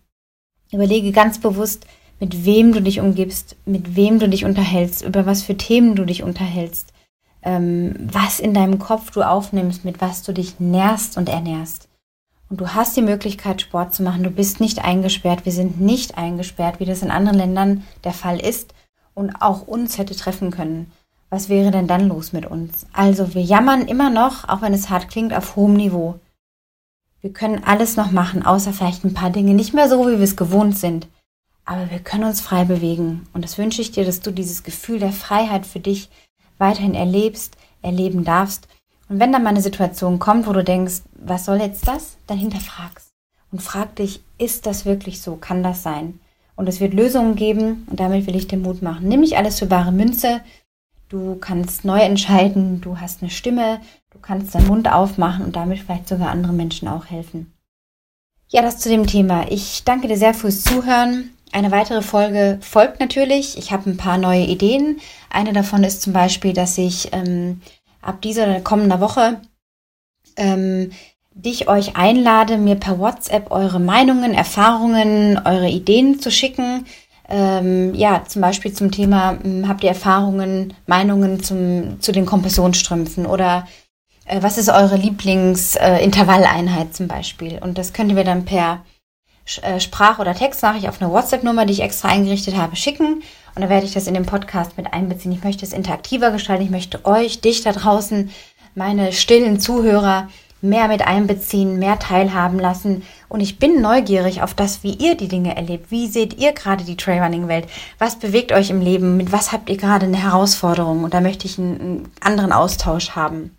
Überlege 0.72 1.12
ganz 1.12 1.38
bewusst, 1.38 1.86
mit 2.18 2.44
wem 2.44 2.72
du 2.72 2.82
dich 2.82 3.00
umgibst, 3.00 3.56
mit 3.64 3.96
wem 3.96 4.18
du 4.18 4.28
dich 4.28 4.44
unterhältst, 4.44 5.02
über 5.02 5.26
was 5.26 5.42
für 5.42 5.56
Themen 5.56 5.96
du 5.96 6.04
dich 6.04 6.22
unterhältst, 6.22 6.92
ähm, 7.42 7.94
was 8.12 8.40
in 8.40 8.54
deinem 8.54 8.78
Kopf 8.78 9.10
du 9.10 9.22
aufnimmst, 9.22 9.84
mit 9.84 10.00
was 10.00 10.22
du 10.22 10.32
dich 10.32 10.60
nährst 10.60 11.16
und 11.16 11.28
ernährst. 11.28 11.88
Und 12.48 12.60
du 12.60 12.74
hast 12.74 12.96
die 12.96 13.02
Möglichkeit, 13.02 13.60
Sport 13.62 13.94
zu 13.94 14.02
machen. 14.02 14.24
Du 14.24 14.30
bist 14.30 14.60
nicht 14.60 14.84
eingesperrt. 14.84 15.44
Wir 15.44 15.52
sind 15.52 15.80
nicht 15.80 16.18
eingesperrt, 16.18 16.80
wie 16.80 16.84
das 16.84 17.02
in 17.02 17.10
anderen 17.12 17.38
Ländern 17.38 17.84
der 18.02 18.12
Fall 18.12 18.40
ist 18.40 18.74
und 19.14 19.36
auch 19.40 19.66
uns 19.66 19.98
hätte 19.98 20.16
treffen 20.16 20.50
können. 20.50 20.90
Was 21.30 21.48
wäre 21.48 21.70
denn 21.70 21.86
dann 21.86 22.08
los 22.08 22.32
mit 22.32 22.44
uns? 22.44 22.86
Also, 22.92 23.34
wir 23.34 23.42
jammern 23.42 23.86
immer 23.86 24.10
noch, 24.10 24.48
auch 24.48 24.62
wenn 24.62 24.74
es 24.74 24.90
hart 24.90 25.08
klingt, 25.08 25.32
auf 25.32 25.54
hohem 25.54 25.74
Niveau. 25.74 26.18
Wir 27.20 27.32
können 27.32 27.62
alles 27.64 27.96
noch 27.96 28.10
machen, 28.10 28.44
außer 28.44 28.72
vielleicht 28.72 29.04
ein 29.04 29.14
paar 29.14 29.30
Dinge 29.30 29.54
nicht 29.54 29.72
mehr 29.72 29.88
so, 29.88 30.08
wie 30.08 30.18
wir 30.18 30.24
es 30.24 30.36
gewohnt 30.36 30.76
sind. 30.76 31.06
Aber 31.64 31.88
wir 31.90 32.00
können 32.00 32.24
uns 32.24 32.40
frei 32.40 32.64
bewegen. 32.64 33.28
Und 33.32 33.44
das 33.44 33.58
wünsche 33.58 33.80
ich 33.80 33.92
dir, 33.92 34.04
dass 34.04 34.20
du 34.20 34.32
dieses 34.32 34.64
Gefühl 34.64 34.98
der 34.98 35.12
Freiheit 35.12 35.66
für 35.66 35.78
dich 35.78 36.08
weiterhin 36.60 36.94
erlebst, 36.94 37.56
erleben 37.82 38.24
darfst. 38.24 38.68
Und 39.08 39.18
wenn 39.18 39.32
dann 39.32 39.42
mal 39.42 39.50
eine 39.50 39.62
Situation 39.62 40.18
kommt, 40.18 40.46
wo 40.46 40.52
du 40.52 40.62
denkst, 40.62 41.02
was 41.14 41.44
soll 41.44 41.58
jetzt 41.58 41.88
das? 41.88 42.16
Dann 42.26 42.38
hinterfragst. 42.38 43.10
Und 43.50 43.60
frag 43.62 43.96
dich, 43.96 44.22
ist 44.38 44.66
das 44.66 44.84
wirklich 44.84 45.20
so? 45.20 45.36
Kann 45.36 45.62
das 45.62 45.82
sein? 45.82 46.20
Und 46.54 46.68
es 46.68 46.78
wird 46.78 46.94
Lösungen 46.94 47.36
geben 47.36 47.86
und 47.90 47.98
damit 47.98 48.26
will 48.26 48.36
ich 48.36 48.46
dir 48.46 48.58
Mut 48.58 48.82
machen. 48.82 49.08
Nimm 49.08 49.20
nicht 49.20 49.36
alles 49.36 49.58
für 49.58 49.66
bare 49.66 49.92
Münze. 49.92 50.42
Du 51.08 51.36
kannst 51.36 51.84
neu 51.84 51.98
entscheiden, 51.98 52.80
du 52.80 53.00
hast 53.00 53.22
eine 53.22 53.30
Stimme, 53.30 53.80
du 54.10 54.18
kannst 54.20 54.54
deinen 54.54 54.68
Mund 54.68 54.92
aufmachen 54.92 55.44
und 55.44 55.56
damit 55.56 55.80
vielleicht 55.80 56.08
sogar 56.08 56.30
anderen 56.30 56.56
Menschen 56.56 56.86
auch 56.86 57.06
helfen. 57.06 57.52
Ja, 58.48 58.62
das 58.62 58.78
zu 58.78 58.88
dem 58.88 59.06
Thema. 59.06 59.50
Ich 59.50 59.84
danke 59.84 60.06
dir 60.06 60.16
sehr 60.16 60.34
fürs 60.34 60.62
Zuhören. 60.62 61.30
Eine 61.52 61.72
weitere 61.72 62.02
Folge 62.02 62.58
folgt 62.60 63.00
natürlich. 63.00 63.58
Ich 63.58 63.72
habe 63.72 63.90
ein 63.90 63.96
paar 63.96 64.18
neue 64.18 64.44
Ideen. 64.44 65.00
Eine 65.30 65.52
davon 65.52 65.82
ist 65.82 66.02
zum 66.02 66.12
Beispiel, 66.12 66.52
dass 66.52 66.78
ich 66.78 67.12
ähm, 67.12 67.60
ab 68.02 68.22
dieser 68.22 68.44
oder 68.44 68.60
kommender 68.60 69.00
Woche 69.00 69.40
ähm, 70.36 70.92
dich 71.34 71.68
euch 71.68 71.96
einlade, 71.96 72.56
mir 72.56 72.76
per 72.76 72.98
WhatsApp 72.98 73.50
eure 73.50 73.80
Meinungen, 73.80 74.32
Erfahrungen, 74.34 75.40
eure 75.44 75.68
Ideen 75.68 76.20
zu 76.20 76.30
schicken. 76.30 76.86
Ähm, 77.28 77.94
ja, 77.94 78.24
zum 78.26 78.42
Beispiel 78.42 78.72
zum 78.72 78.90
Thema, 78.90 79.38
hm, 79.40 79.68
habt 79.68 79.82
ihr 79.82 79.90
Erfahrungen, 79.90 80.74
Meinungen 80.86 81.42
zum, 81.42 82.00
zu 82.00 82.12
den 82.12 82.26
Kompressionsstrümpfen 82.26 83.26
oder 83.26 83.66
äh, 84.24 84.42
was 84.42 84.58
ist 84.58 84.68
eure 84.68 84.96
Lieblingsintervalleinheit 84.96 86.88
äh, 86.88 86.92
zum 86.92 87.08
Beispiel? 87.08 87.58
Und 87.60 87.78
das 87.78 87.92
könnt 87.92 88.10
ihr 88.10 88.16
mir 88.16 88.24
dann 88.24 88.44
per 88.44 88.84
Sprach- 89.78 90.18
oder 90.18 90.34
Textnachricht 90.34 90.88
auf 90.88 91.00
eine 91.00 91.10
WhatsApp-Nummer, 91.10 91.66
die 91.66 91.72
ich 91.72 91.82
extra 91.82 92.08
eingerichtet 92.08 92.56
habe, 92.56 92.76
schicken. 92.76 93.22
Und 93.54 93.62
dann 93.62 93.68
werde 93.70 93.86
ich 93.86 93.94
das 93.94 94.06
in 94.06 94.14
den 94.14 94.26
Podcast 94.26 94.76
mit 94.76 94.92
einbeziehen. 94.92 95.32
Ich 95.32 95.42
möchte 95.42 95.64
es 95.64 95.72
interaktiver 95.72 96.30
gestalten. 96.30 96.64
Ich 96.64 96.70
möchte 96.70 97.04
euch, 97.04 97.40
dich 97.40 97.62
da 97.62 97.72
draußen, 97.72 98.30
meine 98.74 99.12
stillen 99.12 99.58
Zuhörer 99.58 100.28
mehr 100.62 100.88
mit 100.88 101.06
einbeziehen, 101.06 101.78
mehr 101.78 101.98
teilhaben 101.98 102.58
lassen. 102.58 103.02
Und 103.28 103.40
ich 103.40 103.58
bin 103.58 103.80
neugierig 103.80 104.42
auf 104.42 104.54
das, 104.54 104.82
wie 104.82 104.92
ihr 104.94 105.16
die 105.16 105.28
Dinge 105.28 105.56
erlebt. 105.56 105.90
Wie 105.90 106.06
seht 106.06 106.38
ihr 106.38 106.52
gerade 106.52 106.84
die 106.84 106.96
Trailrunning-Welt? 106.96 107.66
Was 107.98 108.18
bewegt 108.18 108.52
euch 108.52 108.70
im 108.70 108.80
Leben? 108.80 109.16
Mit 109.16 109.32
was 109.32 109.52
habt 109.52 109.70
ihr 109.70 109.76
gerade 109.76 110.06
eine 110.06 110.22
Herausforderung? 110.22 111.04
Und 111.04 111.14
da 111.14 111.20
möchte 111.20 111.46
ich 111.46 111.58
einen, 111.58 112.10
anderen 112.20 112.52
Austausch 112.52 113.10
haben. 113.10 113.56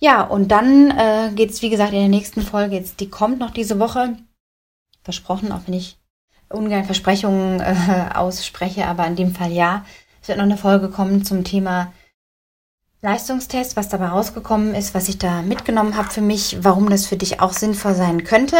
Ja, 0.00 0.22
und 0.22 0.52
dann 0.52 0.90
äh, 0.90 1.30
geht 1.34 1.50
es, 1.50 1.62
wie 1.62 1.70
gesagt, 1.70 1.92
in 1.92 1.98
der 1.98 2.08
nächsten 2.08 2.42
Folge, 2.42 2.76
jetzt, 2.76 3.00
die 3.00 3.08
kommt 3.08 3.40
noch 3.40 3.50
diese 3.50 3.80
Woche, 3.80 4.16
versprochen, 5.02 5.52
auch 5.52 5.60
wenn 5.66 5.74
ich 5.74 5.98
ungern 6.48 6.84
Versprechungen 6.84 7.60
äh, 7.60 8.10
ausspreche, 8.14 8.86
aber 8.86 9.06
in 9.06 9.16
dem 9.16 9.34
Fall 9.34 9.52
ja. 9.52 9.84
Es 10.20 10.28
wird 10.28 10.38
noch 10.38 10.44
eine 10.44 10.56
Folge 10.56 10.88
kommen 10.90 11.24
zum 11.24 11.44
Thema 11.44 11.92
Leistungstest, 13.00 13.76
was 13.76 13.88
dabei 13.88 14.08
rausgekommen 14.08 14.74
ist, 14.74 14.92
was 14.92 15.08
ich 15.08 15.18
da 15.18 15.42
mitgenommen 15.42 15.96
habe 15.96 16.10
für 16.10 16.20
mich, 16.20 16.58
warum 16.62 16.90
das 16.90 17.06
für 17.06 17.16
dich 17.16 17.40
auch 17.40 17.52
sinnvoll 17.52 17.94
sein 17.94 18.24
könnte. 18.24 18.56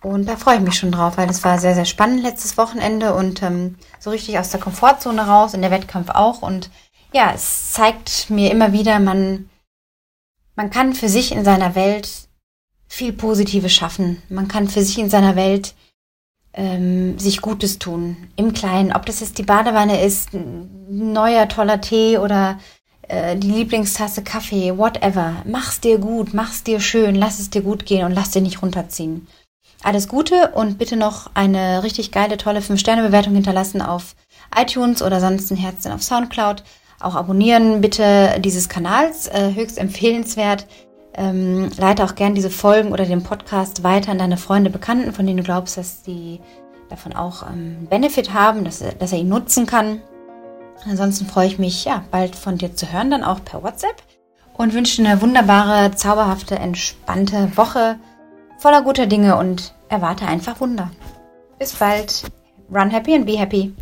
Und 0.00 0.28
da 0.28 0.36
freue 0.36 0.56
ich 0.56 0.62
mich 0.62 0.78
schon 0.78 0.92
drauf, 0.92 1.16
weil 1.16 1.28
es 1.28 1.42
war 1.42 1.58
sehr, 1.58 1.74
sehr 1.74 1.84
spannend 1.84 2.22
letztes 2.22 2.56
Wochenende 2.56 3.14
und 3.14 3.42
ähm, 3.42 3.74
so 3.98 4.10
richtig 4.10 4.38
aus 4.38 4.50
der 4.50 4.60
Komfortzone 4.60 5.26
raus 5.26 5.54
und 5.54 5.62
der 5.62 5.72
Wettkampf 5.72 6.10
auch. 6.10 6.42
Und 6.42 6.70
ja, 7.12 7.32
es 7.34 7.72
zeigt 7.72 8.30
mir 8.30 8.52
immer 8.52 8.72
wieder, 8.72 9.00
man, 9.00 9.50
man 10.54 10.70
kann 10.70 10.94
für 10.94 11.08
sich 11.08 11.32
in 11.32 11.44
seiner 11.44 11.74
Welt 11.74 12.27
viel 12.88 13.12
Positives 13.12 13.72
schaffen. 13.72 14.22
Man 14.28 14.48
kann 14.48 14.68
für 14.68 14.82
sich 14.82 14.98
in 14.98 15.10
seiner 15.10 15.36
Welt 15.36 15.74
ähm, 16.54 17.18
sich 17.18 17.40
Gutes 17.40 17.78
tun. 17.78 18.16
Im 18.36 18.52
Kleinen. 18.52 18.92
Ob 18.92 19.06
das 19.06 19.20
jetzt 19.20 19.38
die 19.38 19.44
Badewanne 19.44 20.02
ist, 20.04 20.34
ein 20.34 21.12
neuer 21.12 21.48
toller 21.48 21.80
Tee 21.80 22.18
oder 22.18 22.58
äh, 23.08 23.36
die 23.36 23.50
Lieblingstasse 23.50 24.22
Kaffee, 24.22 24.76
whatever. 24.76 25.36
Mach's 25.44 25.80
dir 25.80 25.98
gut, 25.98 26.34
mach's 26.34 26.64
dir 26.64 26.80
schön, 26.80 27.14
lass 27.14 27.38
es 27.38 27.50
dir 27.50 27.62
gut 27.62 27.86
gehen 27.86 28.04
und 28.04 28.12
lass 28.12 28.30
dir 28.30 28.42
nicht 28.42 28.62
runterziehen. 28.62 29.26
Alles 29.82 30.08
Gute 30.08 30.52
und 30.54 30.76
bitte 30.78 30.96
noch 30.96 31.30
eine 31.34 31.84
richtig 31.84 32.10
geile, 32.10 32.36
tolle 32.36 32.60
5-Sterne-Bewertung 32.60 33.34
hinterlassen 33.34 33.80
auf 33.80 34.16
iTunes 34.56 35.02
oder 35.02 35.20
sonst 35.20 35.52
ein 35.52 35.56
Herzchen 35.56 35.92
auf 35.92 36.02
Soundcloud. 36.02 36.64
Auch 37.00 37.14
abonnieren 37.14 37.80
bitte 37.80 38.40
dieses 38.40 38.68
Kanals, 38.68 39.28
äh, 39.28 39.54
höchst 39.54 39.78
empfehlenswert. 39.78 40.66
Ähm, 41.18 41.68
leite 41.76 42.04
auch 42.04 42.14
gern 42.14 42.36
diese 42.36 42.48
Folgen 42.48 42.92
oder 42.92 43.04
den 43.04 43.24
Podcast 43.24 43.82
weiter 43.82 44.12
an 44.12 44.18
deine 44.18 44.36
Freunde, 44.36 44.70
Bekannten, 44.70 45.12
von 45.12 45.26
denen 45.26 45.38
du 45.38 45.42
glaubst, 45.42 45.76
dass 45.76 46.02
die 46.02 46.40
davon 46.88 47.12
auch 47.12 47.42
ähm, 47.50 47.88
Benefit 47.90 48.32
haben, 48.32 48.64
dass, 48.64 48.84
dass 48.98 49.12
er 49.12 49.18
ihn 49.18 49.28
nutzen 49.28 49.66
kann. 49.66 50.00
Ansonsten 50.88 51.26
freue 51.26 51.48
ich 51.48 51.58
mich, 51.58 51.84
ja, 51.84 52.04
bald 52.12 52.36
von 52.36 52.56
dir 52.56 52.76
zu 52.76 52.92
hören, 52.92 53.10
dann 53.10 53.24
auch 53.24 53.44
per 53.44 53.64
WhatsApp. 53.64 53.96
Und 54.56 54.74
wünsche 54.74 55.04
eine 55.04 55.20
wunderbare, 55.20 55.90
zauberhafte, 55.90 56.56
entspannte 56.56 57.56
Woche. 57.56 57.96
voller 58.58 58.82
guter 58.82 59.06
Dinge 59.06 59.36
und 59.36 59.74
erwarte 59.88 60.26
einfach 60.26 60.60
Wunder. 60.60 60.90
Bis 61.58 61.74
bald. 61.74 62.24
Run 62.70 62.90
happy 62.90 63.14
and 63.14 63.26
be 63.26 63.38
happy. 63.38 63.74